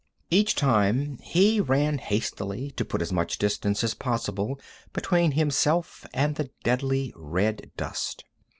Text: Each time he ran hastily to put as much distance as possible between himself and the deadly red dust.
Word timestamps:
Each 0.31 0.55
time 0.55 1.19
he 1.21 1.59
ran 1.61 1.99
hastily 1.99 2.71
to 2.71 2.83
put 2.83 3.03
as 3.03 3.11
much 3.13 3.37
distance 3.37 3.83
as 3.83 3.93
possible 3.93 4.59
between 4.93 5.33
himself 5.33 6.07
and 6.11 6.37
the 6.37 6.49
deadly 6.63 7.13
red 7.15 7.69
dust. 7.77 8.23